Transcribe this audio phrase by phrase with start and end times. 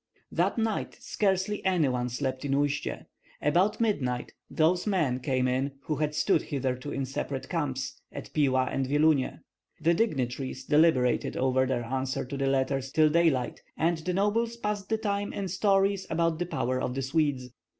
[0.31, 3.05] That night scarcely any one slept in Uistsie.
[3.39, 8.65] About midnight those men came in who had stood hitherto in separate camps, at Pila
[8.71, 9.41] and Vyelunie.
[9.79, 14.89] The dignitaries deliberated over their answer to the letters till daylight, and the nobles passed
[14.89, 17.51] the time in stories about the power of the Swedes.